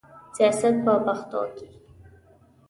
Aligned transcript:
سیاست 0.35 0.75
په 0.85 0.93
پښتو. 1.05 1.41